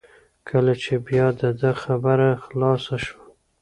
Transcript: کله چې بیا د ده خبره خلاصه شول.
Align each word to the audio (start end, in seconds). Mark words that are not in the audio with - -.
کله 0.47 0.73
چې 0.83 0.93
بیا 1.07 1.27
د 1.41 1.43
ده 1.59 1.71
خبره 1.83 2.29
خلاصه 2.45 2.95
شول. 3.05 3.29